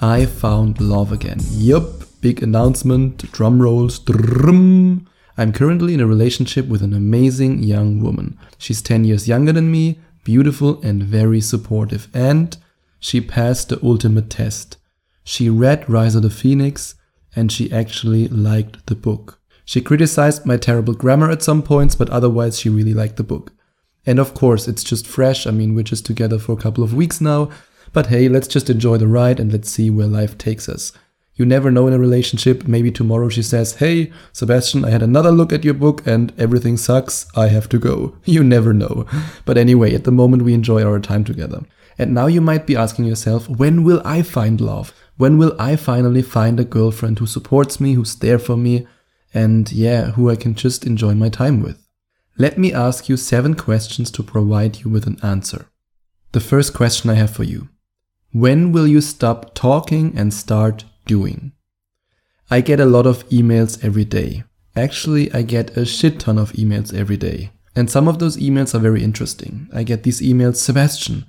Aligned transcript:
I 0.00 0.26
found 0.26 0.80
love 0.80 1.10
again. 1.10 1.38
Yup, 1.50 2.04
big 2.20 2.40
announcement, 2.40 3.32
drum 3.32 3.60
rolls. 3.60 4.00
I'm 4.08 5.52
currently 5.52 5.94
in 5.94 6.00
a 6.00 6.06
relationship 6.06 6.68
with 6.68 6.82
an 6.82 6.94
amazing 6.94 7.64
young 7.64 8.00
woman. 8.00 8.38
She's 8.58 8.80
10 8.80 9.04
years 9.04 9.26
younger 9.26 9.52
than 9.52 9.72
me, 9.72 9.98
beautiful 10.22 10.80
and 10.82 11.02
very 11.02 11.40
supportive, 11.40 12.06
and 12.14 12.56
she 13.00 13.20
passed 13.20 13.70
the 13.70 13.80
ultimate 13.82 14.30
test. 14.30 14.76
She 15.24 15.50
read 15.50 15.88
Rise 15.90 16.14
of 16.14 16.22
the 16.22 16.30
Phoenix 16.30 16.94
and 17.34 17.50
she 17.50 17.72
actually 17.72 18.28
liked 18.28 18.86
the 18.86 18.94
book. 18.94 19.40
She 19.64 19.80
criticized 19.80 20.46
my 20.46 20.56
terrible 20.56 20.94
grammar 20.94 21.28
at 21.30 21.42
some 21.42 21.62
points, 21.62 21.96
but 21.96 22.08
otherwise 22.10 22.60
she 22.60 22.68
really 22.68 22.94
liked 22.94 23.16
the 23.16 23.24
book. 23.24 23.52
And 24.06 24.20
of 24.20 24.32
course, 24.32 24.68
it's 24.68 24.84
just 24.84 25.06
fresh. 25.06 25.46
I 25.46 25.50
mean, 25.50 25.74
we're 25.74 25.82
just 25.82 26.06
together 26.06 26.38
for 26.38 26.52
a 26.52 26.56
couple 26.56 26.84
of 26.84 26.94
weeks 26.94 27.20
now. 27.20 27.50
But 27.92 28.06
hey, 28.06 28.28
let's 28.28 28.48
just 28.48 28.70
enjoy 28.70 28.98
the 28.98 29.08
ride 29.08 29.40
and 29.40 29.52
let's 29.52 29.70
see 29.70 29.90
where 29.90 30.06
life 30.06 30.36
takes 30.38 30.68
us. 30.68 30.92
You 31.38 31.46
never 31.46 31.70
know 31.70 31.86
in 31.86 31.92
a 31.92 31.98
relationship. 31.98 32.66
Maybe 32.66 32.90
tomorrow 32.90 33.28
she 33.28 33.44
says, 33.44 33.76
Hey, 33.76 34.12
Sebastian, 34.32 34.84
I 34.84 34.90
had 34.90 35.02
another 35.02 35.30
look 35.30 35.52
at 35.52 35.64
your 35.64 35.74
book 35.74 36.04
and 36.04 36.32
everything 36.36 36.76
sucks. 36.76 37.26
I 37.36 37.46
have 37.48 37.68
to 37.68 37.78
go. 37.78 38.16
You 38.24 38.42
never 38.42 38.72
know. 38.72 39.06
But 39.44 39.56
anyway, 39.56 39.94
at 39.94 40.02
the 40.02 40.10
moment 40.10 40.42
we 40.42 40.52
enjoy 40.52 40.82
our 40.82 40.98
time 40.98 41.22
together. 41.22 41.64
And 41.96 42.12
now 42.12 42.26
you 42.26 42.40
might 42.40 42.66
be 42.66 42.76
asking 42.76 43.04
yourself, 43.04 43.48
when 43.48 43.84
will 43.84 44.02
I 44.04 44.22
find 44.22 44.60
love? 44.60 44.92
When 45.16 45.38
will 45.38 45.54
I 45.58 45.76
finally 45.76 46.22
find 46.22 46.58
a 46.58 46.64
girlfriend 46.64 47.18
who 47.18 47.26
supports 47.26 47.80
me, 47.80 47.94
who's 47.94 48.16
there 48.16 48.38
for 48.38 48.56
me, 48.56 48.86
and 49.32 49.70
yeah, 49.70 50.12
who 50.12 50.30
I 50.30 50.36
can 50.36 50.54
just 50.54 50.86
enjoy 50.86 51.14
my 51.14 51.28
time 51.28 51.62
with. 51.62 51.84
Let 52.36 52.58
me 52.58 52.72
ask 52.72 53.08
you 53.08 53.16
seven 53.16 53.54
questions 53.54 54.10
to 54.12 54.22
provide 54.22 54.80
you 54.80 54.90
with 54.90 55.06
an 55.06 55.18
answer. 55.22 55.66
The 56.32 56.40
first 56.40 56.74
question 56.74 57.10
I 57.10 57.14
have 57.14 57.30
for 57.30 57.42
you. 57.42 57.68
When 58.32 58.72
will 58.72 58.86
you 58.86 59.00
stop 59.00 59.54
talking 59.54 60.12
and 60.16 60.34
start 60.34 60.84
doing? 61.06 61.52
I 62.50 62.60
get 62.60 62.78
a 62.78 62.84
lot 62.84 63.06
of 63.06 63.28
emails 63.30 63.82
every 63.82 64.04
day. 64.04 64.44
Actually, 64.76 65.32
I 65.32 65.42
get 65.42 65.76
a 65.76 65.86
shit 65.86 66.20
ton 66.20 66.38
of 66.38 66.52
emails 66.52 66.92
every 66.92 67.16
day. 67.16 67.52
And 67.74 67.90
some 67.90 68.06
of 68.06 68.18
those 68.18 68.36
emails 68.36 68.74
are 68.74 68.80
very 68.80 69.02
interesting. 69.02 69.68
I 69.72 69.82
get 69.82 70.02
these 70.02 70.20
emails, 70.20 70.56
Sebastian, 70.56 71.24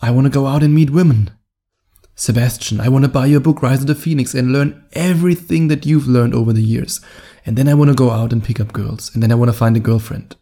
I 0.00 0.10
want 0.10 0.26
to 0.26 0.30
go 0.30 0.46
out 0.46 0.62
and 0.62 0.74
meet 0.74 0.90
women. 0.90 1.30
Sebastian, 2.14 2.80
I 2.80 2.88
want 2.88 3.04
to 3.04 3.10
buy 3.10 3.26
your 3.26 3.40
book 3.40 3.62
Rise 3.62 3.80
of 3.80 3.86
the 3.86 3.94
Phoenix 3.94 4.34
and 4.34 4.52
learn 4.52 4.84
everything 4.92 5.68
that 5.68 5.86
you've 5.86 6.06
learned 6.06 6.34
over 6.34 6.52
the 6.52 6.62
years. 6.62 7.00
And 7.44 7.56
then 7.56 7.68
I 7.68 7.74
want 7.74 7.88
to 7.88 7.96
go 7.96 8.10
out 8.10 8.32
and 8.32 8.44
pick 8.44 8.60
up 8.60 8.72
girls. 8.72 9.12
And 9.12 9.22
then 9.22 9.32
I 9.32 9.34
want 9.34 9.50
to 9.50 9.56
find 9.56 9.76
a 9.76 9.80
girlfriend. 9.80 10.36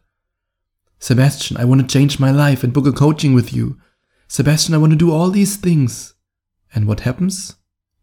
Sebastian, 0.98 1.56
I 1.56 1.64
want 1.64 1.80
to 1.80 1.86
change 1.86 2.20
my 2.20 2.30
life 2.30 2.62
and 2.62 2.72
book 2.72 2.86
a 2.86 2.92
coaching 2.92 3.34
with 3.34 3.54
you. 3.54 3.78
Sebastian, 4.32 4.74
I 4.74 4.78
want 4.78 4.92
to 4.92 4.96
do 4.96 5.12
all 5.12 5.28
these 5.28 5.56
things. 5.56 6.14
And 6.74 6.88
what 6.88 7.00
happens? 7.00 7.56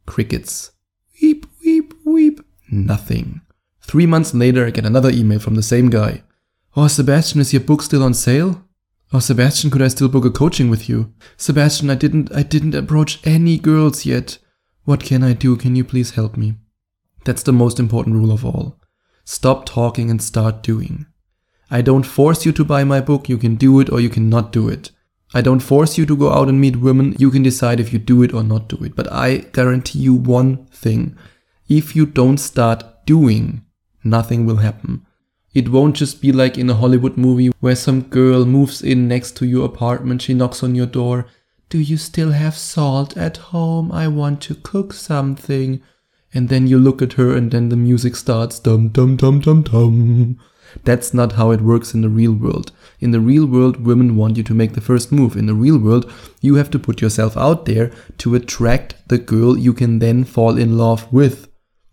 Crickets. 0.06 0.74
Weep, 1.20 1.48
weep, 1.66 1.92
weep. 2.06 2.42
Nothing. 2.70 3.42
Three 3.82 4.06
months 4.06 4.36
later, 4.36 4.64
I 4.64 4.70
get 4.70 4.86
another 4.86 5.10
email 5.10 5.40
from 5.40 5.56
the 5.56 5.64
same 5.64 5.90
guy. 5.90 6.22
Oh, 6.76 6.88
Sebastian, 6.88 7.42
is 7.42 7.52
your 7.52 7.64
book 7.64 7.82
still 7.82 8.04
on 8.04 8.14
sale? 8.14 8.64
Oh, 9.12 9.18
Sebastian, 9.18 9.72
could 9.72 9.82
I 9.82 9.88
still 9.88 10.08
book 10.08 10.24
a 10.24 10.30
coaching 10.30 10.70
with 10.70 10.88
you? 10.88 11.12
Sebastian, 11.36 11.90
I 11.90 11.96
didn't, 11.96 12.32
I 12.32 12.44
didn't 12.44 12.76
approach 12.76 13.26
any 13.26 13.58
girls 13.58 14.06
yet. 14.06 14.38
What 14.84 15.04
can 15.04 15.24
I 15.24 15.34
do? 15.34 15.58
Can 15.58 15.76
you 15.76 15.84
please 15.84 16.12
help 16.12 16.38
me? 16.38 16.58
That's 17.26 17.42
the 17.42 17.54
most 17.54 17.80
important 17.80 18.16
rule 18.16 18.32
of 18.32 18.46
all. 18.46 18.80
Stop 19.26 19.66
talking 19.66 20.12
and 20.12 20.22
start 20.22 20.62
doing. 20.62 21.08
I 21.72 21.82
don't 21.82 22.06
force 22.06 22.46
you 22.46 22.52
to 22.52 22.64
buy 22.64 22.84
my 22.84 23.02
book, 23.02 23.30
you 23.30 23.40
can 23.40 23.56
do 23.56 23.80
it 23.80 23.90
or 23.90 24.00
you 24.00 24.10
cannot 24.10 24.52
do 24.52 24.70
it. 24.70 24.92
I 25.34 25.42
don't 25.42 25.60
force 25.60 25.98
you 25.98 26.06
to 26.08 26.16
go 26.16 26.32
out 26.32 26.50
and 26.50 26.60
meet 26.60 26.78
women, 26.78 27.16
you 27.20 27.30
can 27.30 27.44
decide 27.44 27.80
if 27.80 27.94
you 27.94 28.00
do 28.00 28.24
it 28.24 28.34
or 28.34 28.44
not 28.44 28.68
do 28.68 28.84
it. 28.84 28.96
But 28.96 29.12
I 29.12 29.38
guarantee 29.38 30.00
you 30.00 30.16
one 30.16 30.66
thing. 30.68 31.16
If 31.68 31.96
you 31.96 32.06
don't 32.06 32.40
start 32.40 33.06
doing, 33.06 33.64
nothing 34.04 34.46
will 34.46 34.58
happen. 34.58 35.06
It 35.54 35.70
won't 35.70 35.96
just 35.96 36.22
be 36.22 36.32
like 36.32 36.58
in 36.58 36.70
a 36.70 36.76
Hollywood 36.76 37.18
movie 37.18 37.52
where 37.60 37.76
some 37.76 38.02
girl 38.02 38.46
moves 38.46 38.82
in 38.82 39.08
next 39.08 39.36
to 39.38 39.46
your 39.46 39.66
apartment, 39.66 40.22
she 40.22 40.34
knocks 40.34 40.64
on 40.64 40.76
your 40.76 40.86
door. 40.86 41.28
Do 41.70 41.78
you 41.78 41.98
still 41.98 42.32
have 42.32 42.56
salt 42.58 43.16
at 43.18 43.38
home? 43.38 43.92
I 43.92 44.08
want 44.08 44.42
to 44.42 44.56
cook 44.56 44.94
something 44.94 45.82
and 46.34 46.50
then 46.50 46.68
you 46.68 46.78
look 46.78 47.02
at 47.02 47.14
her 47.14 47.36
and 47.36 47.52
then 47.52 47.70
the 47.70 47.76
music 47.76 48.16
starts 48.16 48.60
dum 48.60 48.90
dum 48.90 49.16
dum 49.16 49.40
dum 49.40 49.64
dum. 49.64 50.40
That's 50.84 51.14
not 51.14 51.34
how 51.34 51.52
it 51.52 51.62
works 51.62 51.94
in 51.94 52.02
the 52.02 52.10
real 52.10 52.34
world. 52.34 52.72
In 53.00 53.12
the 53.12 53.20
real 53.20 53.46
world, 53.46 53.86
women 53.86 54.16
want 54.16 54.38
you 54.38 54.44
to 54.44 54.54
make 54.54 54.74
the 54.74 54.82
first 54.82 55.12
move. 55.12 55.36
In 55.36 55.46
the 55.46 55.54
real 55.54 55.78
world, 55.78 56.12
you 56.42 56.56
have 56.56 56.70
to 56.72 56.80
put 56.80 57.02
yourself 57.02 57.38
out 57.38 57.66
there 57.66 57.92
to 58.20 58.36
attract 58.36 58.96
the 59.08 59.18
girl 59.18 59.58
you 59.58 59.74
can 59.74 60.00
then 60.00 60.24
fall 60.24 60.58
in 60.58 60.78
love 60.78 61.12
with. 61.12 61.48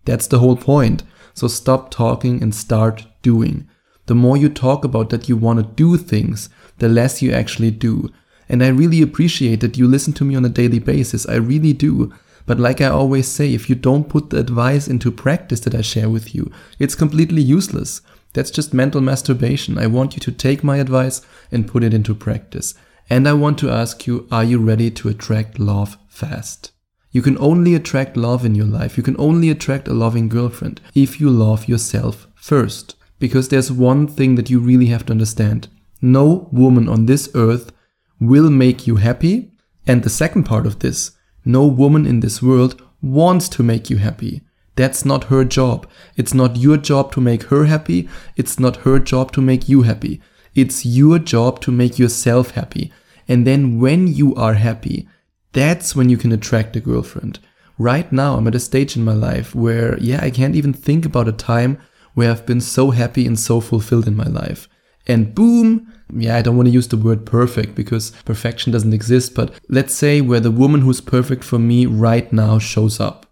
That's 0.04 0.26
the 0.26 0.38
whole 0.38 0.56
point. 0.56 1.02
So 1.34 1.48
stop 1.48 1.90
talking 1.90 2.42
and 2.42 2.54
start 2.54 3.06
doing. 3.22 3.68
The 4.06 4.14
more 4.14 4.36
you 4.36 4.48
talk 4.48 4.84
about 4.84 5.10
that 5.10 5.28
you 5.28 5.36
want 5.36 5.58
to 5.58 5.74
do 5.74 5.96
things, 5.96 6.48
the 6.78 6.88
less 6.88 7.22
you 7.22 7.32
actually 7.32 7.72
do. 7.72 8.10
And 8.48 8.62
I 8.62 8.68
really 8.68 9.02
appreciate 9.02 9.60
that 9.60 9.76
you 9.76 9.88
listen 9.88 10.12
to 10.14 10.24
me 10.24 10.36
on 10.36 10.44
a 10.44 10.48
daily 10.48 10.78
basis. 10.78 11.28
I 11.28 11.34
really 11.34 11.72
do. 11.72 12.12
But 12.46 12.60
like 12.60 12.80
I 12.80 12.86
always 12.86 13.26
say, 13.26 13.52
if 13.52 13.68
you 13.68 13.74
don't 13.74 14.08
put 14.08 14.30
the 14.30 14.38
advice 14.38 14.86
into 14.86 15.10
practice 15.10 15.60
that 15.60 15.74
I 15.74 15.80
share 15.80 16.08
with 16.08 16.34
you, 16.34 16.50
it's 16.78 16.94
completely 16.94 17.42
useless. 17.42 18.00
That's 18.36 18.50
just 18.50 18.74
mental 18.74 19.00
masturbation. 19.00 19.78
I 19.78 19.86
want 19.86 20.12
you 20.12 20.20
to 20.20 20.30
take 20.30 20.62
my 20.62 20.76
advice 20.76 21.22
and 21.50 21.66
put 21.66 21.82
it 21.82 21.94
into 21.94 22.14
practice. 22.14 22.74
And 23.08 23.26
I 23.26 23.32
want 23.32 23.56
to 23.60 23.70
ask 23.70 24.06
you, 24.06 24.28
are 24.30 24.44
you 24.44 24.58
ready 24.58 24.90
to 24.90 25.08
attract 25.08 25.58
love 25.58 25.96
fast? 26.06 26.70
You 27.12 27.22
can 27.22 27.38
only 27.38 27.74
attract 27.74 28.14
love 28.14 28.44
in 28.44 28.54
your 28.54 28.66
life. 28.66 28.98
You 28.98 29.02
can 29.02 29.16
only 29.18 29.48
attract 29.48 29.88
a 29.88 29.94
loving 29.94 30.28
girlfriend 30.28 30.82
if 30.94 31.18
you 31.18 31.30
love 31.30 31.66
yourself 31.66 32.26
first. 32.34 32.94
Because 33.18 33.48
there's 33.48 33.72
one 33.72 34.06
thing 34.06 34.34
that 34.34 34.50
you 34.50 34.58
really 34.60 34.88
have 34.88 35.06
to 35.06 35.12
understand. 35.12 35.68
No 36.02 36.50
woman 36.52 36.90
on 36.90 37.06
this 37.06 37.30
earth 37.34 37.72
will 38.20 38.50
make 38.50 38.86
you 38.86 38.96
happy. 38.96 39.50
And 39.86 40.02
the 40.02 40.10
second 40.10 40.44
part 40.44 40.66
of 40.66 40.80
this, 40.80 41.12
no 41.46 41.64
woman 41.64 42.04
in 42.04 42.20
this 42.20 42.42
world 42.42 42.82
wants 43.00 43.48
to 43.48 43.62
make 43.62 43.88
you 43.88 43.96
happy. 43.96 44.42
That's 44.76 45.04
not 45.04 45.24
her 45.24 45.44
job. 45.44 45.88
It's 46.16 46.34
not 46.34 46.56
your 46.56 46.76
job 46.76 47.12
to 47.12 47.20
make 47.20 47.44
her 47.44 47.64
happy. 47.64 48.08
It's 48.36 48.60
not 48.60 48.78
her 48.78 48.98
job 48.98 49.32
to 49.32 49.40
make 49.40 49.68
you 49.68 49.82
happy. 49.82 50.20
It's 50.54 50.86
your 50.86 51.18
job 51.18 51.60
to 51.62 51.72
make 51.72 51.98
yourself 51.98 52.52
happy. 52.52 52.92
And 53.28 53.46
then 53.46 53.80
when 53.80 54.06
you 54.06 54.34
are 54.36 54.54
happy, 54.54 55.08
that's 55.52 55.96
when 55.96 56.08
you 56.08 56.16
can 56.16 56.32
attract 56.32 56.76
a 56.76 56.80
girlfriend. 56.80 57.40
Right 57.78 58.10
now, 58.12 58.36
I'm 58.36 58.46
at 58.46 58.54
a 58.54 58.60
stage 58.60 58.96
in 58.96 59.04
my 59.04 59.12
life 59.12 59.54
where, 59.54 59.98
yeah, 59.98 60.20
I 60.22 60.30
can't 60.30 60.54
even 60.54 60.72
think 60.72 61.04
about 61.04 61.28
a 61.28 61.32
time 61.32 61.78
where 62.14 62.30
I've 62.30 62.46
been 62.46 62.60
so 62.60 62.90
happy 62.90 63.26
and 63.26 63.38
so 63.38 63.60
fulfilled 63.60 64.06
in 64.06 64.16
my 64.16 64.24
life. 64.24 64.68
And 65.06 65.34
boom, 65.34 65.92
yeah, 66.14 66.36
I 66.36 66.42
don't 66.42 66.56
want 66.56 66.68
to 66.68 66.72
use 66.72 66.88
the 66.88 66.96
word 66.96 67.26
perfect 67.26 67.74
because 67.74 68.10
perfection 68.24 68.72
doesn't 68.72 68.94
exist, 68.94 69.34
but 69.34 69.52
let's 69.68 69.94
say 69.94 70.20
where 70.20 70.40
the 70.40 70.50
woman 70.50 70.80
who's 70.80 71.00
perfect 71.00 71.44
for 71.44 71.58
me 71.58 71.86
right 71.86 72.32
now 72.32 72.58
shows 72.58 73.00
up. 73.00 73.25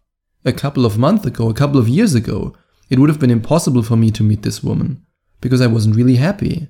A 0.45 0.53
couple 0.53 0.85
of 0.85 0.99
months 0.99 1.27
ago, 1.27 1.49
a 1.49 1.55
couple 1.55 1.79
of 1.79 1.89
years 1.89 2.15
ago, 2.15 2.55
it 2.91 2.99
would 2.99 3.09
have 3.09 3.21
been 3.21 3.31
impossible 3.31 3.83
for 3.83 3.97
me 3.97 4.11
to 4.11 4.23
meet 4.23 4.43
this 4.43 4.63
woman 4.63 5.05
because 5.41 5.61
I 5.61 5.67
wasn't 5.67 5.97
really 5.97 6.17
happy. 6.17 6.69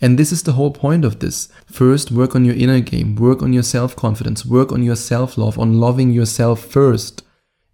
And 0.00 0.18
this 0.18 0.32
is 0.32 0.42
the 0.42 0.52
whole 0.52 0.72
point 0.72 1.04
of 1.04 1.20
this. 1.20 1.48
First, 1.66 2.10
work 2.10 2.34
on 2.34 2.44
your 2.44 2.56
inner 2.56 2.80
game, 2.80 3.14
work 3.14 3.40
on 3.40 3.52
your 3.52 3.62
self 3.62 3.94
confidence, 3.94 4.44
work 4.44 4.72
on 4.72 4.82
your 4.82 4.96
self 4.96 5.38
love, 5.38 5.58
on 5.58 5.78
loving 5.78 6.10
yourself 6.10 6.64
first 6.64 7.22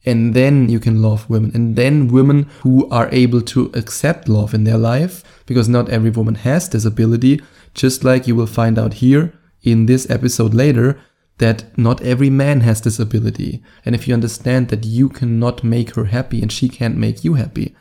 and 0.08 0.32
then 0.32 0.68
you 0.68 0.80
can 0.80 1.02
love 1.02 1.28
women 1.28 1.50
and 1.54 1.76
then 1.76 2.08
women 2.08 2.48
who 2.62 2.88
are 2.88 3.08
able 3.12 3.42
to 3.42 3.70
accept 3.74 4.28
love 4.28 4.54
in 4.54 4.64
their 4.64 4.78
life 4.78 5.22
because 5.46 5.68
not 5.68 5.88
every 5.90 6.10
woman 6.10 6.34
has 6.34 6.68
this 6.68 6.84
ability 6.84 7.40
just 7.74 8.04
like 8.04 8.26
you 8.26 8.34
will 8.34 8.46
find 8.46 8.78
out 8.78 8.94
here 8.94 9.32
in 9.62 9.86
this 9.86 10.08
episode 10.08 10.54
later 10.54 10.98
that 11.38 11.76
not 11.78 12.02
every 12.02 12.30
man 12.30 12.60
has 12.60 12.80
this 12.80 12.98
ability 12.98 13.62
and 13.84 13.94
if 13.94 14.06
you 14.06 14.14
understand 14.14 14.68
that 14.68 14.84
you 14.84 15.08
cannot 15.08 15.64
make 15.64 15.94
her 15.94 16.06
happy 16.06 16.42
and 16.42 16.52
she 16.52 16.68
can't 16.68 16.96
make 16.96 17.24
you 17.24 17.34
happy 17.34 17.74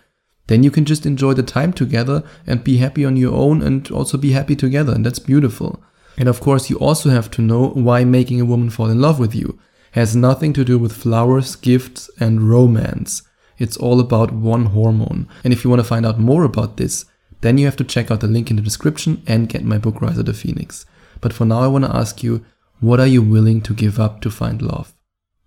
then 0.48 0.64
you 0.64 0.72
can 0.72 0.86
just 0.86 1.06
enjoy 1.06 1.34
the 1.34 1.44
time 1.44 1.74
together 1.74 2.24
and 2.46 2.64
be 2.64 2.78
happy 2.78 3.04
on 3.04 3.18
your 3.18 3.34
own 3.34 3.62
and 3.62 3.92
also 3.92 4.18
be 4.18 4.32
happy 4.32 4.56
together 4.56 4.94
and 4.94 5.06
that's 5.06 5.20
beautiful 5.20 5.84
and 6.18 6.30
of 6.30 6.40
course 6.40 6.70
you 6.70 6.78
also 6.78 7.10
have 7.10 7.30
to 7.30 7.42
know 7.42 7.70
why 7.70 8.04
making 8.04 8.40
a 8.40 8.46
woman 8.46 8.70
fall 8.70 8.90
in 8.90 9.02
love 9.02 9.20
with 9.20 9.36
you 9.36 9.60
has 9.98 10.16
nothing 10.16 10.54
to 10.54 10.64
do 10.64 10.78
with 10.78 10.92
flowers, 10.92 11.56
gifts, 11.56 12.10
and 12.20 12.50
romance. 12.50 13.24
It's 13.58 13.78
all 13.78 14.00
about 14.00 14.32
one 14.32 14.68
hormone. 14.68 15.28
And 15.44 15.52
if 15.52 15.64
you 15.64 15.72
want 15.72 15.80
to 15.80 15.88
find 15.88 16.06
out 16.06 16.20
more 16.20 16.44
about 16.44 16.78
this, 16.78 17.06
then 17.42 17.58
you 17.58 17.66
have 17.66 17.76
to 17.78 17.84
check 17.84 18.12
out 18.12 18.20
the 18.20 18.28
link 18.28 18.50
in 18.50 18.58
the 18.58 18.62
description 18.62 19.24
and 19.26 19.50
get 19.50 19.64
my 19.64 19.78
book 19.78 20.02
Rise 20.02 20.20
of 20.20 20.26
the 20.26 20.34
Phoenix. 20.34 20.86
But 21.20 21.34
for 21.34 21.46
now, 21.46 21.62
I 21.62 21.68
want 21.68 21.86
to 21.86 21.96
ask 21.96 22.22
you, 22.22 22.46
what 22.80 23.00
are 23.00 23.08
you 23.08 23.22
willing 23.22 23.62
to 23.62 23.74
give 23.74 24.00
up 24.00 24.22
to 24.22 24.30
find 24.30 24.62
love? 24.62 24.94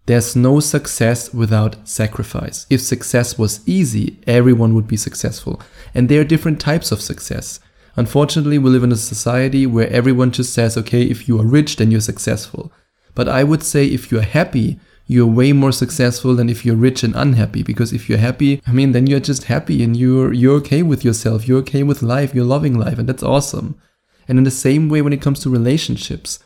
There's 0.06 0.34
no 0.34 0.58
success 0.58 1.32
without 1.32 1.86
sacrifice. 1.86 2.66
If 2.68 2.80
success 2.80 3.38
was 3.38 3.60
easy, 3.68 4.18
everyone 4.26 4.74
would 4.74 4.88
be 4.88 4.96
successful. 4.96 5.62
And 5.94 6.08
there 6.08 6.20
are 6.20 6.24
different 6.24 6.60
types 6.60 6.90
of 6.90 7.00
success. 7.00 7.60
Unfortunately, 7.94 8.58
we 8.58 8.70
live 8.70 8.82
in 8.82 8.92
a 8.92 8.96
society 8.96 9.66
where 9.66 9.88
everyone 9.90 10.32
just 10.32 10.52
says, 10.52 10.76
okay, 10.76 11.02
if 11.02 11.28
you 11.28 11.38
are 11.40 11.46
rich, 11.46 11.76
then 11.76 11.90
you're 11.92 12.00
successful. 12.00 12.72
But 13.14 13.28
I 13.28 13.44
would 13.44 13.62
say 13.62 13.86
if 13.86 14.10
you're 14.10 14.22
happy, 14.22 14.80
you're 15.06 15.26
way 15.26 15.52
more 15.52 15.72
successful 15.72 16.34
than 16.34 16.48
if 16.48 16.64
you're 16.64 16.76
rich 16.76 17.04
and 17.04 17.14
unhappy. 17.14 17.62
Because 17.62 17.92
if 17.92 18.08
you're 18.08 18.18
happy, 18.18 18.62
I 18.66 18.72
mean, 18.72 18.92
then 18.92 19.06
you're 19.06 19.20
just 19.20 19.44
happy 19.44 19.82
and 19.84 19.96
you're, 19.96 20.32
you're 20.32 20.56
okay 20.56 20.82
with 20.82 21.04
yourself. 21.04 21.46
You're 21.46 21.58
okay 21.58 21.82
with 21.82 22.02
life. 22.02 22.34
You're 22.34 22.44
loving 22.44 22.78
life. 22.78 22.98
And 22.98 23.08
that's 23.08 23.22
awesome. 23.22 23.78
And 24.26 24.38
in 24.38 24.44
the 24.44 24.50
same 24.50 24.88
way, 24.88 25.02
when 25.02 25.12
it 25.12 25.22
comes 25.22 25.40
to 25.40 25.50
relationships, 25.50 26.38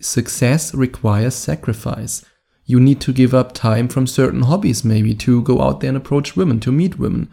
success 0.00 0.74
requires 0.74 1.34
sacrifice. 1.34 2.24
You 2.66 2.80
need 2.80 3.00
to 3.02 3.12
give 3.12 3.34
up 3.34 3.52
time 3.52 3.88
from 3.88 4.06
certain 4.06 4.42
hobbies, 4.42 4.84
maybe 4.84 5.14
to 5.16 5.42
go 5.42 5.60
out 5.60 5.80
there 5.80 5.88
and 5.88 5.96
approach 5.96 6.36
women, 6.36 6.60
to 6.60 6.72
meet 6.72 6.98
women. 6.98 7.32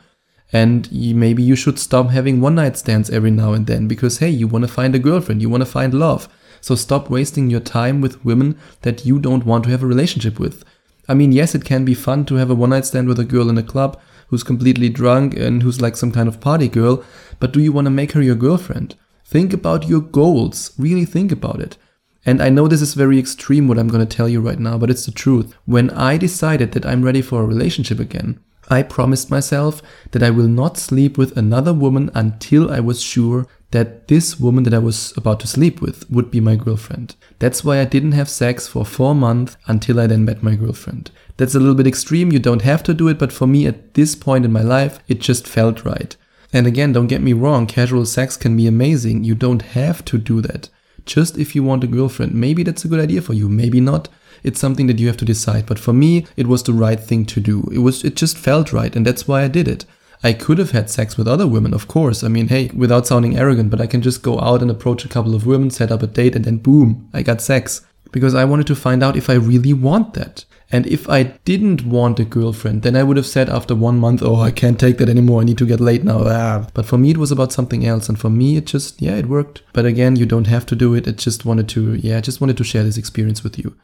And 0.53 0.91
you, 0.91 1.15
maybe 1.15 1.41
you 1.41 1.55
should 1.55 1.79
stop 1.79 2.09
having 2.09 2.41
one 2.41 2.55
night 2.55 2.77
stands 2.77 3.09
every 3.09 3.31
now 3.31 3.53
and 3.53 3.65
then 3.65 3.87
because, 3.87 4.17
hey, 4.17 4.29
you 4.29 4.47
want 4.47 4.65
to 4.65 4.71
find 4.71 4.93
a 4.93 4.99
girlfriend, 4.99 5.41
you 5.41 5.49
want 5.49 5.61
to 5.61 5.69
find 5.69 5.93
love. 5.93 6.27
So 6.59 6.75
stop 6.75 7.09
wasting 7.09 7.49
your 7.49 7.61
time 7.61 8.01
with 8.01 8.23
women 8.25 8.59
that 8.81 9.05
you 9.05 9.19
don't 9.19 9.45
want 9.45 9.63
to 9.63 9.69
have 9.69 9.83
a 9.83 9.87
relationship 9.87 10.39
with. 10.39 10.65
I 11.07 11.13
mean, 11.13 11.31
yes, 11.31 11.55
it 11.55 11.65
can 11.65 11.85
be 11.85 11.93
fun 11.93 12.25
to 12.25 12.35
have 12.35 12.49
a 12.49 12.55
one 12.55 12.69
night 12.71 12.85
stand 12.85 13.07
with 13.07 13.19
a 13.19 13.25
girl 13.25 13.49
in 13.49 13.57
a 13.57 13.63
club 13.63 13.99
who's 14.27 14.43
completely 14.43 14.89
drunk 14.89 15.35
and 15.35 15.61
who's 15.61 15.81
like 15.81 15.97
some 15.97 16.11
kind 16.11 16.27
of 16.29 16.39
party 16.39 16.67
girl, 16.67 17.03
but 17.39 17.51
do 17.51 17.59
you 17.59 17.71
want 17.71 17.85
to 17.85 17.91
make 17.91 18.13
her 18.13 18.21
your 18.21 18.35
girlfriend? 18.35 18.95
Think 19.25 19.53
about 19.53 19.87
your 19.87 20.01
goals. 20.01 20.71
Really 20.77 21.05
think 21.05 21.31
about 21.31 21.59
it. 21.59 21.77
And 22.25 22.41
I 22.41 22.50
know 22.50 22.68
this 22.68 22.81
is 22.81 22.94
very 22.94 23.18
extreme 23.18 23.68
what 23.68 23.79
I'm 23.79 23.88
going 23.88 24.06
to 24.06 24.15
tell 24.15 24.29
you 24.29 24.41
right 24.41 24.59
now, 24.59 24.77
but 24.77 24.89
it's 24.89 25.06
the 25.06 25.12
truth. 25.12 25.56
When 25.65 25.89
I 25.91 26.18
decided 26.18 26.73
that 26.73 26.85
I'm 26.85 27.01
ready 27.01 27.21
for 27.21 27.41
a 27.41 27.47
relationship 27.47 28.00
again, 28.00 28.39
I 28.69 28.83
promised 28.83 29.31
myself 29.31 29.81
that 30.12 30.23
I 30.23 30.29
will 30.29 30.47
not 30.47 30.77
sleep 30.77 31.18
with 31.18 31.35
another 31.35 31.73
woman 31.73 32.09
until 32.13 32.71
I 32.71 32.79
was 32.79 33.01
sure 33.01 33.47
that 33.71 34.07
this 34.07 34.39
woman 34.39 34.63
that 34.63 34.73
I 34.73 34.79
was 34.79 35.13
about 35.18 35.39
to 35.41 35.47
sleep 35.47 35.81
with 35.81 36.09
would 36.09 36.29
be 36.29 36.39
my 36.39 36.56
girlfriend. 36.56 37.15
That's 37.39 37.63
why 37.63 37.79
I 37.79 37.85
didn't 37.85 38.12
have 38.12 38.29
sex 38.29 38.68
for 38.68 38.85
four 38.85 39.15
months 39.15 39.57
until 39.68 40.00
I 40.00 40.07
then 40.07 40.25
met 40.25 40.44
my 40.44 40.56
girlfriend. 40.56 41.09
That's 41.38 41.56
a 41.56 41.59
little 41.59 41.75
bit 41.75 41.88
extreme, 41.88 42.31
you 42.31 42.39
don't 42.39 42.62
have 42.62 42.83
to 42.83 42.94
do 42.94 43.07
it, 43.07 43.18
but 43.18 43.33
for 43.33 43.47
me 43.47 43.65
at 43.65 43.94
this 43.95 44.15
point 44.15 44.45
in 44.45 44.51
my 44.51 44.62
life, 44.62 45.00
it 45.07 45.19
just 45.19 45.47
felt 45.47 45.85
right. 45.85 46.15
And 46.53 46.68
again, 46.68 46.91
don't 46.94 47.07
get 47.07 47.21
me 47.21 47.33
wrong, 47.33 47.65
casual 47.65 48.06
sex 48.06 48.38
can 48.38 48.56
be 48.56 48.68
amazing. 48.68 49.23
You 49.23 49.35
don't 49.35 49.62
have 49.62 50.03
to 50.06 50.18
do 50.18 50.41
that. 50.41 50.69
Just 51.06 51.38
if 51.38 51.56
you 51.56 51.63
want 51.63 51.83
a 51.83 51.88
girlfriend, 51.88 52.33
maybe 52.33 52.63
that's 52.63 52.86
a 52.86 52.88
good 52.88 53.00
idea 53.00 53.21
for 53.21 53.33
you, 53.33 53.50
maybe 53.50 53.80
not. 53.80 54.09
It's 54.44 54.59
something 54.59 54.88
that 54.88 55.00
you 55.00 55.07
have 55.07 55.18
to 55.18 55.25
decide. 55.25 55.65
But 55.65 55.80
for 55.80 55.94
me, 55.94 56.25
it 56.36 56.48
was 56.48 56.63
the 56.63 56.74
right 56.74 57.00
thing 57.00 57.25
to 57.27 57.39
do. 57.39 57.68
It 57.71 57.80
was 57.80 58.03
it 58.03 58.15
just 58.15 58.38
felt 58.38 58.74
right 58.74 58.95
and 58.95 59.06
that's 59.06 59.27
why 59.27 59.44
I 59.44 59.48
did 59.48 59.68
it. 59.68 59.86
I 60.24 60.33
could 60.33 60.59
have 60.59 60.71
had 60.71 60.89
sex 60.89 61.18
with 61.18 61.27
other 61.27 61.48
women, 61.48 61.74
of 61.74 61.88
course. 61.88 62.24
I 62.24 62.27
mean, 62.27 62.50
hey, 62.50 62.69
without 62.75 63.07
sounding 63.07 63.38
arrogant, 63.38 63.71
but 63.71 63.81
I 63.81 63.88
can 63.88 64.03
just 64.03 64.21
go 64.21 64.39
out 64.39 64.62
and 64.62 64.69
approach 64.69 65.03
a 65.03 65.09
couple 65.09 65.33
of 65.33 65.48
women, 65.48 65.71
set 65.71 65.92
up 65.92 66.03
a 66.03 66.07
date, 66.07 66.36
and 66.36 66.45
then 66.45 66.57
boom, 66.57 67.09
I 67.12 67.24
got 67.24 67.42
sex. 67.42 67.86
Because 68.12 68.36
I 68.36 68.45
wanted 68.45 68.68
to 68.68 68.75
find 68.75 69.01
out 69.01 69.15
if 69.15 69.30
I 69.30 69.36
really 69.36 69.74
want 69.74 70.13
that. 70.13 70.45
And 70.73 70.88
if 70.88 71.09
I 71.09 71.23
didn't 71.23 71.85
want 71.85 72.19
a 72.19 72.23
girlfriend, 72.23 72.83
then 72.83 72.95
I 72.95 73.03
would 73.03 73.18
have 73.18 73.25
said 73.25 73.50
after 73.50 73.75
one 73.75 74.00
month, 74.00 74.23
oh, 74.23 74.39
I 74.39 74.51
can't 74.51 74.79
take 74.79 74.97
that 75.00 75.09
anymore. 75.09 75.41
I 75.41 75.44
need 75.44 75.57
to 75.57 75.65
get 75.65 75.81
laid 75.81 76.06
now. 76.06 76.21
Ah. 76.25 76.68
But 76.73 76.85
for 76.85 76.97
me, 76.97 77.12
it 77.12 77.18
was 77.18 77.31
about 77.31 77.51
something 77.51 77.85
else. 77.85 78.07
And 78.07 78.18
for 78.18 78.29
me, 78.29 78.56
it 78.56 78.68
just, 78.68 79.01
yeah, 79.01 79.15
it 79.18 79.25
worked. 79.25 79.63
But 79.73 79.85
again, 79.85 80.15
you 80.15 80.25
don't 80.25 80.47
have 80.47 80.65
to 80.68 80.75
do 80.75 80.94
it. 80.94 81.07
It 81.07 81.18
just 81.18 81.44
wanted 81.44 81.68
to, 81.69 81.95
yeah, 81.95 82.18
I 82.18 82.21
just 82.21 82.39
wanted 82.39 82.56
to 82.57 82.63
share 82.63 82.83
this 82.83 82.97
experience 82.97 83.44
with 83.44 83.59
you. 83.59 83.75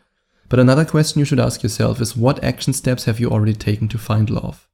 But 0.47 0.59
another 0.59 0.85
question 0.85 1.19
you 1.19 1.25
should 1.25 1.41
ask 1.41 1.61
yourself 1.61 1.99
is 1.99 2.15
what 2.15 2.41
action 2.41 2.71
steps 2.71 3.03
have 3.03 3.19
you 3.19 3.29
already 3.29 3.53
taken 3.53 3.89
to 3.89 3.97
find 3.97 4.29
love? 4.29 4.65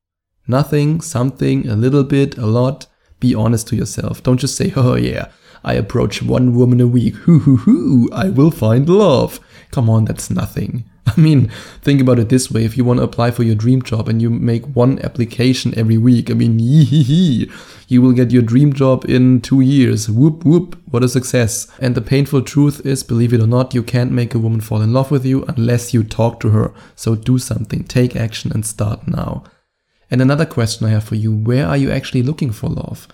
Nothing, 0.48 1.02
something, 1.02 1.68
a 1.68 1.76
little 1.76 2.04
bit, 2.04 2.38
a 2.38 2.46
lot. 2.46 2.86
Be 3.20 3.34
honest 3.34 3.70
to 3.70 3.76
yourself. 3.76 4.22
Don't 4.22 4.40
just 4.40 4.56
say, 4.56 4.72
oh 4.76 4.96
yeah, 4.96 5.32
I 5.64 5.74
approach 5.74 6.22
one 6.22 6.54
woman 6.54 6.80
a 6.80 6.86
week. 6.88 7.16
Hoo 7.16 7.40
hoo 7.40 7.58
hoo, 7.58 8.10
I 8.14 8.30
will 8.30 8.52
find 8.52 8.88
love. 8.88 9.40
Come 9.72 9.90
on, 9.90 10.06
that's 10.06 10.30
nothing. 10.30 10.84
I 11.18 11.20
mean, 11.20 11.50
think 11.82 12.00
about 12.02 12.20
it 12.20 12.30
this 12.30 12.50
way. 12.50 12.64
If 12.64 12.78
you 12.78 12.86
want 12.86 13.00
to 13.00 13.04
apply 13.04 13.32
for 13.32 13.44
your 13.44 13.56
dream 13.56 13.82
job 13.82 14.08
and 14.08 14.22
you 14.22 14.30
make 14.30 14.66
one 14.68 15.00
application 15.00 15.78
every 15.78 15.98
week, 15.98 16.32
I 16.32 16.34
mean, 16.34 16.60
yee 16.60 16.86
hee 16.86 17.04
hee, 17.04 17.52
you 17.88 18.02
will 18.02 18.14
get 18.14 18.32
your 18.32 18.42
dream 18.42 18.74
job 18.74 19.06
in 19.10 19.42
two 19.42 19.62
years. 19.62 20.10
Whoop 20.10 20.46
whoop, 20.46 20.80
what 20.90 21.04
a 21.04 21.10
success. 21.10 21.68
And 21.80 21.96
the 21.96 22.02
painful 22.02 22.44
truth 22.44 22.86
is, 22.86 23.04
believe 23.04 23.34
it 23.34 23.42
or 23.42 23.48
not, 23.48 23.74
you 23.74 23.84
can't 23.84 24.12
make 24.12 24.34
a 24.34 24.40
woman 24.40 24.62
fall 24.62 24.82
in 24.82 24.94
love 24.94 25.12
with 25.12 25.26
you 25.26 25.44
unless 25.44 25.94
you 25.94 26.04
talk 26.04 26.40
to 26.42 26.50
her. 26.50 26.74
So 26.96 27.16
do 27.16 27.38
something, 27.38 27.84
take 27.84 28.16
action 28.16 28.52
and 28.54 28.66
start 28.66 29.08
now. 29.08 29.44
And 30.10 30.22
another 30.22 30.46
question 30.46 30.88
I 30.88 30.92
have 30.92 31.04
for 31.04 31.16
you, 31.16 31.36
where 31.36 31.68
are 31.68 31.78
you 31.78 31.92
actually 31.92 32.24
looking 32.24 32.52
for 32.52 32.70
love? 32.70 33.08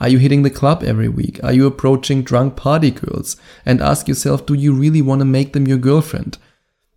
Are 0.00 0.08
you 0.08 0.18
hitting 0.18 0.42
the 0.42 0.50
club 0.50 0.82
every 0.82 1.08
week? 1.08 1.42
Are 1.44 1.52
you 1.52 1.66
approaching 1.66 2.22
drunk 2.22 2.56
party 2.56 2.90
girls? 2.90 3.36
And 3.64 3.80
ask 3.80 4.08
yourself, 4.08 4.44
do 4.44 4.54
you 4.54 4.72
really 4.74 5.00
want 5.00 5.20
to 5.20 5.24
make 5.24 5.52
them 5.52 5.66
your 5.66 5.78
girlfriend? 5.78 6.38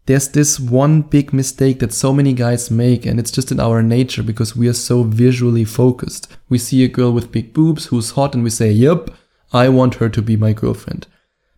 There's 0.06 0.28
this 0.30 0.60
one 0.60 1.02
big 1.02 1.34
mistake 1.34 1.80
that 1.80 1.94
so 1.94 2.14
many 2.14 2.34
guys 2.34 2.70
make, 2.70 3.06
and 3.06 3.20
it's 3.20 3.32
just 3.32 3.52
in 3.52 3.60
our 3.60 3.82
nature 3.82 4.22
because 4.22 4.56
we 4.56 4.68
are 4.68 4.74
so 4.74 5.04
visually 5.04 5.66
focused. 5.66 6.32
We 6.48 6.60
see 6.60 6.84
a 6.84 6.88
girl 6.88 7.12
with 7.12 7.32
big 7.32 7.54
boobs 7.54 7.88
who's 7.88 8.12
hot, 8.12 8.36
and 8.36 8.44
we 8.44 8.52
say, 8.52 8.72
Yep, 8.72 9.10
I 9.52 9.70
want 9.70 9.96
her 9.96 10.10
to 10.10 10.22
be 10.22 10.38
my 10.38 10.54
girlfriend. 10.54 11.08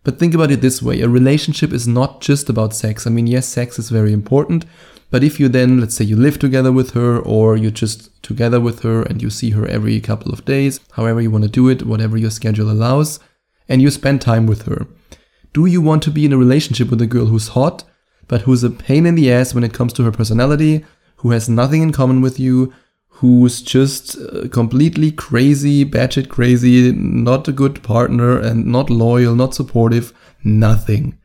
But 0.02 0.18
think 0.18 0.32
about 0.32 0.50
it 0.50 0.62
this 0.62 0.80
way 0.80 1.02
a 1.02 1.08
relationship 1.08 1.72
is 1.72 1.86
not 1.86 2.22
just 2.22 2.48
about 2.48 2.74
sex. 2.74 3.06
I 3.06 3.10
mean, 3.10 3.26
yes, 3.26 3.46
sex 3.46 3.78
is 3.78 3.90
very 3.90 4.14
important, 4.14 4.64
but 5.10 5.22
if 5.22 5.38
you 5.38 5.48
then, 5.48 5.80
let's 5.80 5.96
say, 5.96 6.04
you 6.04 6.16
live 6.16 6.38
together 6.38 6.72
with 6.72 6.92
her, 6.92 7.18
or 7.18 7.56
you're 7.56 7.70
just 7.70 8.22
together 8.22 8.60
with 8.60 8.80
her 8.80 9.02
and 9.02 9.20
you 9.20 9.28
see 9.28 9.50
her 9.50 9.66
every 9.66 10.00
couple 10.00 10.32
of 10.32 10.46
days, 10.46 10.80
however 10.92 11.20
you 11.20 11.30
want 11.30 11.44
to 11.44 11.50
do 11.50 11.68
it, 11.68 11.82
whatever 11.82 12.16
your 12.16 12.30
schedule 12.30 12.70
allows, 12.70 13.20
and 13.68 13.82
you 13.82 13.90
spend 13.90 14.22
time 14.22 14.46
with 14.46 14.62
her. 14.62 14.86
Do 15.52 15.66
you 15.66 15.82
want 15.82 16.02
to 16.04 16.10
be 16.10 16.24
in 16.24 16.32
a 16.32 16.38
relationship 16.38 16.88
with 16.88 17.02
a 17.02 17.06
girl 17.06 17.26
who's 17.26 17.48
hot? 17.48 17.84
But 18.28 18.42
who's 18.42 18.62
a 18.62 18.70
pain 18.70 19.06
in 19.06 19.14
the 19.14 19.32
ass 19.32 19.54
when 19.54 19.64
it 19.64 19.74
comes 19.74 19.92
to 19.94 20.04
her 20.04 20.12
personality, 20.12 20.84
who 21.16 21.30
has 21.30 21.48
nothing 21.48 21.82
in 21.82 21.92
common 21.92 22.20
with 22.20 22.38
you, 22.38 22.72
who's 23.08 23.60
just 23.60 24.16
uh, 24.16 24.46
completely 24.48 25.10
crazy, 25.10 25.84
batshit 25.84 26.28
crazy, 26.28 26.92
not 26.92 27.48
a 27.48 27.52
good 27.52 27.82
partner, 27.82 28.38
and 28.38 28.66
not 28.66 28.90
loyal, 28.90 29.34
not 29.34 29.54
supportive, 29.54 30.12
nothing. 30.44 31.18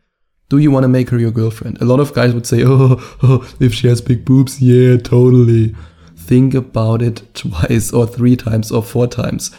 Do 0.49 0.57
you 0.57 0.71
want 0.71 0.85
to 0.85 0.87
make 0.87 1.09
her 1.09 1.19
your 1.19 1.31
girlfriend? 1.31 1.81
A 1.81 1.85
lot 1.85 1.99
of 1.99 2.13
guys 2.13 2.33
would 2.33 2.47
say, 2.47 2.63
oh, 2.65 2.97
oh, 3.21 3.47
if 3.59 3.73
she 3.73 3.87
has 3.87 4.01
big 4.01 4.25
boobs, 4.25 4.61
yeah, 4.61 4.97
totally. 4.97 5.75
Think 6.15 6.53
about 6.53 7.01
it 7.01 7.21
twice 7.33 7.91
or 7.91 8.07
three 8.07 8.35
times 8.35 8.71
or 8.71 8.81
four 8.81 9.07
times 9.07 9.51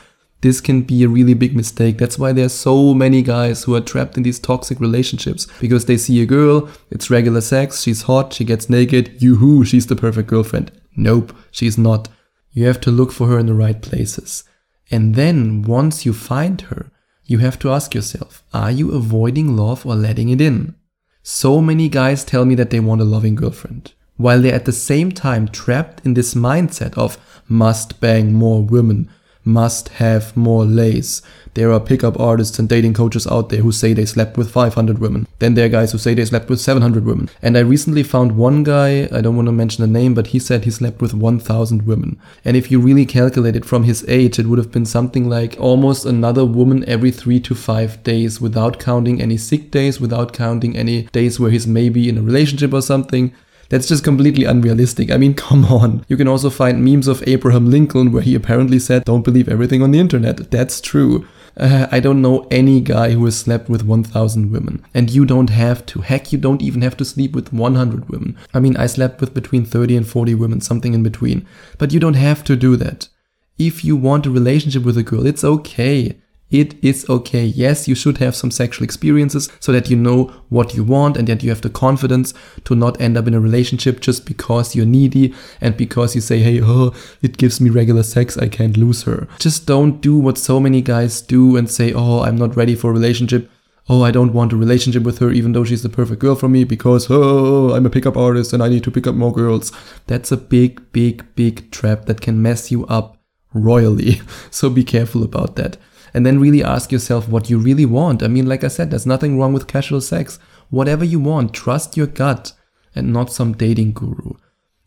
this 0.44 0.60
can 0.60 0.82
be 0.82 1.02
a 1.02 1.08
really 1.08 1.32
big 1.32 1.56
mistake. 1.56 1.96
That's 1.96 2.18
why 2.18 2.32
there's 2.32 2.52
so 2.52 2.92
many 2.92 3.22
guys 3.22 3.64
who 3.64 3.74
are 3.74 3.80
trapped 3.80 4.18
in 4.18 4.24
these 4.24 4.38
toxic 4.38 4.78
relationships 4.78 5.46
because 5.58 5.86
they 5.86 5.96
see 5.96 6.20
a 6.20 6.26
girl, 6.26 6.68
it's 6.90 7.08
regular 7.08 7.40
sex, 7.40 7.80
she's 7.80 8.02
hot, 8.02 8.34
she 8.34 8.44
gets 8.44 8.68
naked, 8.68 9.22
yoo-hoo, 9.22 9.64
she's 9.64 9.86
the 9.86 9.96
perfect 9.96 10.28
girlfriend. 10.28 10.70
Nope, 10.96 11.34
she's 11.50 11.78
not. 11.78 12.08
You 12.52 12.66
have 12.66 12.78
to 12.82 12.90
look 12.90 13.10
for 13.10 13.26
her 13.28 13.38
in 13.38 13.46
the 13.46 13.54
right 13.54 13.80
places. 13.80 14.44
And 14.90 15.14
then 15.14 15.62
once 15.62 16.04
you 16.04 16.12
find 16.12 16.60
her, 16.60 16.92
you 17.24 17.38
have 17.38 17.58
to 17.60 17.70
ask 17.70 17.94
yourself, 17.94 18.44
are 18.52 18.70
you 18.70 18.92
avoiding 18.92 19.56
love 19.56 19.86
or 19.86 19.94
letting 19.94 20.28
it 20.28 20.42
in? 20.42 20.74
So 21.22 21.62
many 21.62 21.88
guys 21.88 22.22
tell 22.22 22.44
me 22.44 22.54
that 22.56 22.68
they 22.68 22.80
want 22.80 23.00
a 23.00 23.04
loving 23.04 23.34
girlfriend, 23.34 23.94
while 24.18 24.42
they're 24.42 24.54
at 24.54 24.66
the 24.66 24.72
same 24.72 25.10
time 25.10 25.48
trapped 25.48 26.04
in 26.04 26.12
this 26.12 26.34
mindset 26.34 26.98
of 26.98 27.16
must 27.48 27.98
bang 27.98 28.34
more 28.34 28.62
women, 28.62 29.08
must 29.44 29.88
have 30.00 30.36
more 30.36 30.64
lays. 30.64 31.22
There 31.54 31.72
are 31.72 31.78
pickup 31.78 32.18
artists 32.18 32.58
and 32.58 32.68
dating 32.68 32.94
coaches 32.94 33.28
out 33.28 33.48
there 33.48 33.60
who 33.60 33.70
say 33.70 33.92
they 33.92 34.06
slept 34.06 34.36
with 34.36 34.50
500 34.50 34.98
women. 34.98 35.28
Then 35.38 35.54
there 35.54 35.66
are 35.66 35.68
guys 35.68 35.92
who 35.92 35.98
say 35.98 36.12
they 36.12 36.24
slept 36.24 36.48
with 36.48 36.60
700 36.60 37.04
women. 37.04 37.30
And 37.42 37.56
I 37.56 37.60
recently 37.60 38.02
found 38.02 38.36
one 38.36 38.64
guy, 38.64 39.08
I 39.12 39.20
don't 39.20 39.36
want 39.36 39.46
to 39.46 39.52
mention 39.52 39.82
the 39.82 39.98
name, 40.00 40.14
but 40.14 40.28
he 40.28 40.40
said 40.40 40.64
he 40.64 40.72
slept 40.72 41.00
with 41.00 41.14
1000 41.14 41.86
women. 41.86 42.20
And 42.44 42.56
if 42.56 42.72
you 42.72 42.80
really 42.80 43.06
calculate 43.06 43.54
it 43.54 43.64
from 43.64 43.84
his 43.84 44.04
age, 44.08 44.40
it 44.40 44.46
would 44.46 44.58
have 44.58 44.72
been 44.72 44.86
something 44.86 45.28
like 45.28 45.56
almost 45.60 46.04
another 46.04 46.44
woman 46.44 46.84
every 46.88 47.12
three 47.12 47.38
to 47.40 47.54
five 47.54 48.02
days 48.02 48.40
without 48.40 48.80
counting 48.80 49.22
any 49.22 49.36
sick 49.36 49.70
days, 49.70 50.00
without 50.00 50.32
counting 50.32 50.76
any 50.76 51.02
days 51.12 51.38
where 51.38 51.52
he's 51.52 51.68
maybe 51.68 52.08
in 52.08 52.18
a 52.18 52.22
relationship 52.22 52.72
or 52.72 52.82
something. 52.82 53.32
That's 53.68 53.88
just 53.88 54.04
completely 54.04 54.44
unrealistic. 54.44 55.10
I 55.10 55.16
mean, 55.16 55.34
come 55.46 55.64
on. 55.66 56.04
You 56.08 56.16
can 56.16 56.28
also 56.28 56.50
find 56.50 56.84
memes 56.84 57.08
of 57.08 57.26
Abraham 57.26 57.70
Lincoln 57.70 58.12
where 58.12 58.22
he 58.22 58.34
apparently 58.34 58.78
said, 58.78 59.04
don't 59.04 59.24
believe 59.24 59.48
everything 59.48 59.82
on 59.82 59.90
the 59.90 59.98
internet. 59.98 60.50
That's 60.50 60.80
true. 60.80 61.26
Uh, 61.56 61.86
I 61.90 62.00
don't 62.00 62.20
know 62.20 62.48
any 62.50 62.80
guy 62.80 63.12
who 63.12 63.24
has 63.26 63.38
slept 63.38 63.68
with 63.68 63.84
1000 63.84 64.50
women. 64.50 64.84
And 64.92 65.10
you 65.10 65.24
don't 65.24 65.50
have 65.50 65.86
to. 65.86 66.00
Heck, 66.00 66.32
you 66.32 66.38
don't 66.38 66.62
even 66.62 66.82
have 66.82 66.96
to 66.98 67.04
sleep 67.04 67.34
with 67.34 67.52
100 67.52 68.08
women. 68.08 68.36
I 68.52 68.60
mean, 68.60 68.76
I 68.76 68.86
slept 68.86 69.20
with 69.20 69.34
between 69.34 69.64
30 69.64 69.96
and 69.96 70.06
40 70.06 70.34
women, 70.34 70.60
something 70.60 70.94
in 70.94 71.02
between. 71.02 71.46
But 71.78 71.92
you 71.92 72.00
don't 72.00 72.14
have 72.14 72.42
to 72.44 72.56
do 72.56 72.76
that. 72.76 73.08
If 73.56 73.84
you 73.84 73.94
want 73.94 74.26
a 74.26 74.30
relationship 74.30 74.82
with 74.82 74.98
a 74.98 75.04
girl, 75.04 75.26
it's 75.26 75.44
okay. 75.44 76.18
It 76.54 76.76
is 76.84 77.04
okay. 77.10 77.46
Yes, 77.46 77.88
you 77.88 77.96
should 77.96 78.18
have 78.18 78.36
some 78.36 78.52
sexual 78.52 78.84
experiences 78.84 79.50
so 79.58 79.72
that 79.72 79.90
you 79.90 79.96
know 79.96 80.32
what 80.50 80.76
you 80.76 80.84
want 80.84 81.16
and 81.16 81.26
that 81.26 81.42
you 81.42 81.50
have 81.50 81.62
the 81.62 81.68
confidence 81.68 82.32
to 82.62 82.76
not 82.76 83.00
end 83.00 83.16
up 83.16 83.26
in 83.26 83.34
a 83.34 83.40
relationship 83.40 83.98
just 83.98 84.24
because 84.24 84.76
you're 84.76 84.86
needy 84.86 85.34
and 85.60 85.76
because 85.76 86.14
you 86.14 86.20
say, 86.20 86.38
hey, 86.38 86.60
oh, 86.62 86.94
it 87.22 87.38
gives 87.38 87.60
me 87.60 87.70
regular 87.70 88.04
sex, 88.04 88.38
I 88.38 88.46
can't 88.46 88.76
lose 88.76 89.02
her. 89.02 89.26
Just 89.40 89.66
don't 89.66 90.00
do 90.00 90.16
what 90.16 90.38
so 90.38 90.60
many 90.60 90.80
guys 90.80 91.20
do 91.20 91.56
and 91.56 91.68
say, 91.68 91.92
oh, 91.92 92.20
I'm 92.20 92.36
not 92.36 92.54
ready 92.54 92.76
for 92.76 92.90
a 92.90 92.94
relationship. 92.94 93.50
Oh, 93.88 94.04
I 94.04 94.12
don't 94.12 94.32
want 94.32 94.52
a 94.52 94.56
relationship 94.56 95.02
with 95.02 95.18
her 95.18 95.32
even 95.32 95.54
though 95.54 95.64
she's 95.64 95.82
the 95.82 95.88
perfect 95.88 96.20
girl 96.20 96.36
for 96.36 96.48
me 96.48 96.62
because, 96.62 97.08
oh, 97.10 97.74
I'm 97.74 97.84
a 97.84 97.90
pickup 97.90 98.16
artist 98.16 98.52
and 98.52 98.62
I 98.62 98.68
need 98.68 98.84
to 98.84 98.92
pick 98.92 99.08
up 99.08 99.16
more 99.16 99.32
girls. 99.32 99.72
That's 100.06 100.30
a 100.30 100.36
big, 100.36 100.92
big, 100.92 101.24
big 101.34 101.72
trap 101.72 102.04
that 102.04 102.20
can 102.20 102.40
mess 102.40 102.70
you 102.70 102.86
up 102.86 103.18
royally. 103.52 104.20
So 104.52 104.70
be 104.70 104.84
careful 104.84 105.24
about 105.24 105.56
that 105.56 105.78
and 106.14 106.24
then 106.24 106.38
really 106.38 106.62
ask 106.62 106.92
yourself 106.92 107.28
what 107.28 107.50
you 107.50 107.58
really 107.58 107.84
want. 107.84 108.22
I 108.22 108.28
mean, 108.28 108.46
like 108.46 108.62
I 108.62 108.68
said, 108.68 108.90
there's 108.90 109.04
nothing 109.04 109.38
wrong 109.38 109.52
with 109.52 109.66
casual 109.66 110.00
sex. 110.00 110.38
Whatever 110.70 111.04
you 111.04 111.18
want, 111.18 111.52
trust 111.52 111.96
your 111.96 112.06
gut 112.06 112.52
and 112.94 113.12
not 113.12 113.32
some 113.32 113.52
dating 113.52 113.92
guru. 113.92 114.34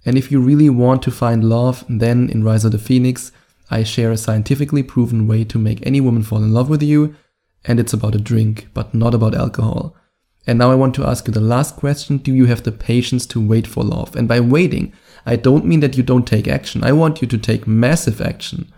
And 0.05 0.17
if 0.17 0.31
you 0.31 0.39
really 0.39 0.69
want 0.69 1.03
to 1.03 1.11
find 1.11 1.43
love, 1.43 1.83
then 1.89 2.29
in 2.29 2.45
Rise 2.45 2.63
of 2.63 2.71
the 2.71 2.79
Phoenix, 2.79 3.33
I 3.69 3.83
share 3.83 4.11
a 4.11 4.17
scientifically 4.17 4.81
proven 4.81 5.27
way 5.27 5.43
to 5.43 5.59
make 5.59 5.85
any 5.85 5.99
woman 5.99 6.23
fall 6.23 6.41
in 6.41 6.53
love 6.53 6.69
with 6.69 6.81
you. 6.81 7.13
And 7.65 7.77
it's 7.77 7.91
about 7.91 8.15
a 8.15 8.19
drink, 8.19 8.69
but 8.73 8.93
not 8.93 9.13
about 9.13 9.35
alcohol. 9.35 9.93
And 10.45 10.57
now 10.57 10.71
I 10.71 10.75
want 10.75 10.95
to 10.95 11.05
ask 11.05 11.27
you 11.27 11.33
the 11.33 11.41
last 11.41 11.75
question. 11.75 12.17
Do 12.19 12.33
you 12.33 12.45
have 12.45 12.63
the 12.63 12.71
patience 12.71 13.25
to 13.27 13.45
wait 13.45 13.67
for 13.67 13.83
love? 13.83 14.15
And 14.15 14.29
by 14.29 14.39
waiting, 14.39 14.93
I 15.25 15.35
don't 15.35 15.65
mean 15.65 15.81
that 15.81 15.97
you 15.97 16.03
don't 16.03 16.25
take 16.25 16.47
action. 16.47 16.85
I 16.85 16.93
want 16.93 17.21
you 17.21 17.27
to 17.27 17.37
take 17.37 17.67
massive 17.67 18.21
action. 18.21 18.71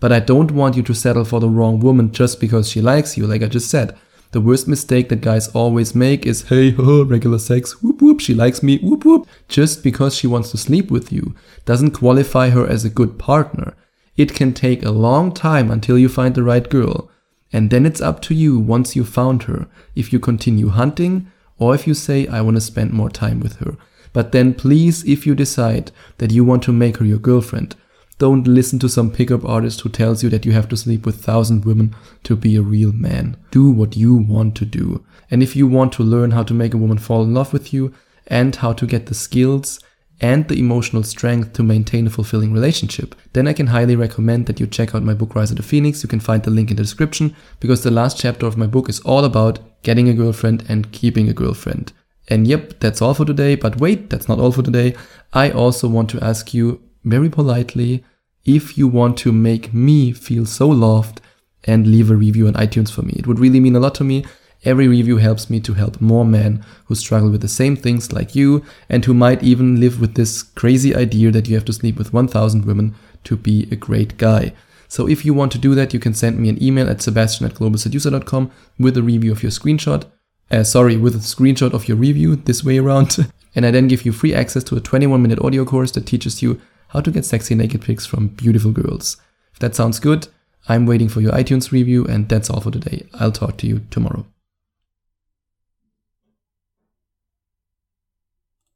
But 0.00 0.12
I 0.12 0.20
don't 0.20 0.50
want 0.50 0.76
you 0.76 0.82
to 0.82 0.94
settle 0.94 1.24
for 1.24 1.40
the 1.40 1.48
wrong 1.48 1.80
woman 1.80 2.12
just 2.12 2.40
because 2.40 2.68
she 2.68 2.80
likes 2.80 3.16
you, 3.16 3.26
like 3.26 3.42
I 3.42 3.46
just 3.46 3.70
said. 3.70 3.96
The 4.32 4.40
worst 4.40 4.66
mistake 4.66 5.10
that 5.10 5.20
guys 5.20 5.48
always 5.48 5.94
make 5.94 6.26
is, 6.26 6.48
hey, 6.48 6.72
regular 6.78 7.38
sex, 7.38 7.82
whoop 7.82 8.02
whoop, 8.02 8.20
she 8.20 8.34
likes 8.34 8.62
me, 8.62 8.78
whoop 8.78 9.04
whoop. 9.04 9.28
Just 9.48 9.84
because 9.84 10.16
she 10.16 10.26
wants 10.26 10.50
to 10.50 10.58
sleep 10.58 10.90
with 10.90 11.12
you 11.12 11.34
doesn't 11.64 11.92
qualify 11.92 12.50
her 12.50 12.66
as 12.66 12.84
a 12.84 12.90
good 12.90 13.18
partner. 13.18 13.74
It 14.16 14.34
can 14.34 14.52
take 14.52 14.84
a 14.84 14.90
long 14.90 15.32
time 15.32 15.70
until 15.70 15.98
you 15.98 16.08
find 16.08 16.34
the 16.34 16.42
right 16.42 16.68
girl. 16.68 17.10
And 17.52 17.70
then 17.70 17.86
it's 17.86 18.00
up 18.00 18.20
to 18.22 18.34
you 18.34 18.58
once 18.58 18.96
you 18.96 19.04
found 19.04 19.44
her, 19.44 19.68
if 19.94 20.12
you 20.12 20.18
continue 20.18 20.68
hunting 20.68 21.30
or 21.56 21.74
if 21.74 21.86
you 21.86 21.94
say, 21.94 22.26
I 22.26 22.40
want 22.40 22.56
to 22.56 22.60
spend 22.60 22.92
more 22.92 23.10
time 23.10 23.38
with 23.38 23.56
her. 23.56 23.76
But 24.12 24.32
then 24.32 24.54
please, 24.54 25.04
if 25.04 25.26
you 25.26 25.34
decide 25.34 25.92
that 26.18 26.32
you 26.32 26.44
want 26.44 26.64
to 26.64 26.72
make 26.72 26.96
her 26.96 27.04
your 27.04 27.18
girlfriend, 27.18 27.76
don't 28.18 28.46
listen 28.46 28.78
to 28.78 28.88
some 28.88 29.10
pickup 29.10 29.44
artist 29.44 29.80
who 29.80 29.88
tells 29.88 30.22
you 30.22 30.30
that 30.30 30.46
you 30.46 30.52
have 30.52 30.68
to 30.68 30.76
sleep 30.76 31.04
with 31.04 31.24
thousand 31.24 31.64
women 31.64 31.94
to 32.22 32.36
be 32.36 32.56
a 32.56 32.62
real 32.62 32.92
man. 32.92 33.36
Do 33.50 33.70
what 33.70 33.96
you 33.96 34.14
want 34.14 34.54
to 34.56 34.64
do. 34.64 35.04
And 35.30 35.42
if 35.42 35.56
you 35.56 35.66
want 35.66 35.92
to 35.94 36.04
learn 36.04 36.30
how 36.30 36.44
to 36.44 36.54
make 36.54 36.74
a 36.74 36.78
woman 36.78 36.98
fall 36.98 37.22
in 37.24 37.34
love 37.34 37.52
with 37.52 37.72
you 37.72 37.92
and 38.26 38.54
how 38.54 38.72
to 38.74 38.86
get 38.86 39.06
the 39.06 39.14
skills 39.14 39.80
and 40.20 40.46
the 40.46 40.60
emotional 40.60 41.02
strength 41.02 41.54
to 41.54 41.62
maintain 41.64 42.06
a 42.06 42.10
fulfilling 42.10 42.52
relationship, 42.52 43.16
then 43.32 43.48
I 43.48 43.52
can 43.52 43.66
highly 43.66 43.96
recommend 43.96 44.46
that 44.46 44.60
you 44.60 44.66
check 44.68 44.94
out 44.94 45.02
my 45.02 45.14
book 45.14 45.34
Rise 45.34 45.50
of 45.50 45.56
the 45.56 45.64
Phoenix. 45.64 46.02
You 46.02 46.08
can 46.08 46.20
find 46.20 46.42
the 46.42 46.50
link 46.50 46.70
in 46.70 46.76
the 46.76 46.84
description 46.84 47.34
because 47.58 47.82
the 47.82 47.90
last 47.90 48.18
chapter 48.18 48.46
of 48.46 48.56
my 48.56 48.68
book 48.68 48.88
is 48.88 49.00
all 49.00 49.24
about 49.24 49.58
getting 49.82 50.08
a 50.08 50.14
girlfriend 50.14 50.64
and 50.68 50.92
keeping 50.92 51.28
a 51.28 51.34
girlfriend. 51.34 51.92
And 52.28 52.46
yep, 52.46 52.78
that's 52.80 53.02
all 53.02 53.14
for 53.14 53.24
today. 53.24 53.56
But 53.56 53.80
wait, 53.80 54.08
that's 54.08 54.28
not 54.28 54.38
all 54.38 54.52
for 54.52 54.62
today. 54.62 54.94
I 55.32 55.50
also 55.50 55.88
want 55.88 56.10
to 56.10 56.22
ask 56.22 56.54
you 56.54 56.80
very 57.04 57.28
politely 57.30 58.04
if 58.44 58.76
you 58.76 58.88
want 58.88 59.16
to 59.18 59.32
make 59.32 59.72
me 59.72 60.12
feel 60.12 60.44
so 60.44 60.68
loved 60.68 61.20
and 61.64 61.86
leave 61.86 62.10
a 62.10 62.16
review 62.16 62.46
on 62.46 62.54
iTunes 62.54 62.90
for 62.90 63.02
me. 63.02 63.14
It 63.16 63.26
would 63.26 63.38
really 63.38 63.60
mean 63.60 63.76
a 63.76 63.80
lot 63.80 63.94
to 63.96 64.04
me. 64.04 64.24
Every 64.64 64.88
review 64.88 65.18
helps 65.18 65.50
me 65.50 65.60
to 65.60 65.74
help 65.74 66.00
more 66.00 66.24
men 66.24 66.64
who 66.86 66.94
struggle 66.94 67.30
with 67.30 67.42
the 67.42 67.48
same 67.48 67.76
things 67.76 68.12
like 68.12 68.34
you 68.34 68.64
and 68.88 69.04
who 69.04 69.12
might 69.12 69.42
even 69.42 69.80
live 69.80 70.00
with 70.00 70.14
this 70.14 70.42
crazy 70.42 70.94
idea 70.94 71.30
that 71.30 71.48
you 71.48 71.54
have 71.54 71.66
to 71.66 71.72
sleep 71.72 71.96
with 71.96 72.12
1000 72.12 72.64
women 72.64 72.94
to 73.24 73.36
be 73.36 73.68
a 73.70 73.76
great 73.76 74.16
guy. 74.16 74.52
So 74.88 75.08
if 75.08 75.24
you 75.24 75.34
want 75.34 75.52
to 75.52 75.58
do 75.58 75.74
that, 75.74 75.92
you 75.92 76.00
can 76.00 76.14
send 76.14 76.38
me 76.38 76.48
an 76.48 76.62
email 76.62 76.88
at 76.88 77.02
sebastian 77.02 77.46
at 77.46 77.54
globalseducer.com 77.54 78.50
with 78.78 78.96
a 78.96 79.02
review 79.02 79.32
of 79.32 79.42
your 79.42 79.52
screenshot. 79.52 80.04
Uh, 80.50 80.62
sorry, 80.62 80.96
with 80.96 81.14
a 81.14 81.18
screenshot 81.18 81.72
of 81.72 81.88
your 81.88 81.96
review 81.96 82.36
this 82.36 82.62
way 82.64 82.78
around. 82.78 83.16
and 83.54 83.66
I 83.66 83.70
then 83.70 83.88
give 83.88 84.06
you 84.06 84.12
free 84.12 84.34
access 84.34 84.64
to 84.64 84.76
a 84.76 84.80
21 84.80 85.20
minute 85.20 85.40
audio 85.40 85.64
course 85.64 85.90
that 85.92 86.06
teaches 86.06 86.42
you 86.42 86.60
how 86.94 87.00
to 87.00 87.10
get 87.10 87.26
sexy 87.26 87.54
naked 87.54 87.82
pics 87.82 88.06
from 88.06 88.28
beautiful 88.28 88.70
girls. 88.70 89.18
If 89.52 89.58
that 89.58 89.74
sounds 89.74 90.00
good, 90.00 90.28
I'm 90.68 90.86
waiting 90.86 91.10
for 91.10 91.20
your 91.20 91.32
iTunes 91.32 91.72
review, 91.72 92.06
and 92.06 92.26
that's 92.28 92.48
all 92.48 92.60
for 92.60 92.70
today. 92.70 93.06
I'll 93.14 93.32
talk 93.32 93.58
to 93.58 93.66
you 93.66 93.80
tomorrow. 93.90 94.24